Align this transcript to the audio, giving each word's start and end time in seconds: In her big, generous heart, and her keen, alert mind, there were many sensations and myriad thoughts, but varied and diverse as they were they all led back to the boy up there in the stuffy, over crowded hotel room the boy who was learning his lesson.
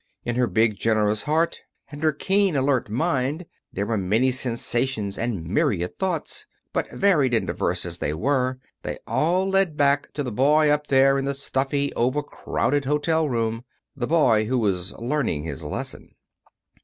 In 0.25 0.35
her 0.35 0.47
big, 0.47 0.77
generous 0.77 1.21
heart, 1.21 1.59
and 1.91 2.01
her 2.01 2.11
keen, 2.11 2.55
alert 2.55 2.89
mind, 2.89 3.45
there 3.71 3.85
were 3.85 3.99
many 3.99 4.31
sensations 4.31 5.15
and 5.15 5.47
myriad 5.47 5.99
thoughts, 5.99 6.47
but 6.73 6.89
varied 6.89 7.35
and 7.35 7.45
diverse 7.45 7.85
as 7.85 7.99
they 7.99 8.11
were 8.11 8.57
they 8.81 8.97
all 9.05 9.47
led 9.47 9.77
back 9.77 10.11
to 10.13 10.23
the 10.23 10.31
boy 10.31 10.71
up 10.71 10.87
there 10.87 11.19
in 11.19 11.25
the 11.25 11.35
stuffy, 11.35 11.93
over 11.93 12.23
crowded 12.23 12.85
hotel 12.85 13.29
room 13.29 13.63
the 13.95 14.07
boy 14.07 14.45
who 14.45 14.57
was 14.57 14.91
learning 14.93 15.43
his 15.43 15.61
lesson. 15.63 16.15